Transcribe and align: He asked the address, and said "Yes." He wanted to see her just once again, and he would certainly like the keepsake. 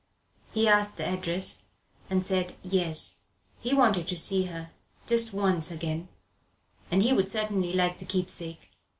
He 0.51 0.67
asked 0.67 0.97
the 0.97 1.05
address, 1.07 1.61
and 2.09 2.25
said 2.25 2.55
"Yes." 2.63 3.19
He 3.59 3.71
wanted 3.75 4.07
to 4.07 4.17
see 4.17 4.45
her 4.45 4.71
just 5.05 5.31
once 5.31 5.69
again, 5.69 6.07
and 6.89 7.03
he 7.03 7.13
would 7.13 7.29
certainly 7.29 7.71
like 7.71 7.99
the 7.99 8.05
keepsake. 8.05 8.71